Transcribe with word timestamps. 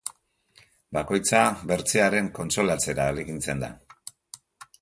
Bakoitza 0.97 1.41
bertzearen 1.73 2.31
kontsolatzera 2.39 3.07
ahalegintzen 3.09 3.63
da. 3.67 3.71